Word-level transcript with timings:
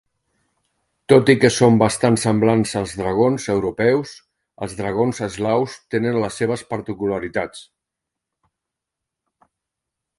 Tot 1.11 1.27
i 1.33 1.35
que 1.41 1.51
són 1.57 1.75
bastant 1.81 2.17
semblants 2.21 2.71
als 2.81 2.95
dragons 3.03 3.45
europeus, 3.55 4.15
els 4.67 4.75
dragons 4.81 5.23
eslaus 5.29 5.79
tenen 5.97 6.19
les 6.25 6.41
seves 6.43 6.65
particularitats. 6.75 7.63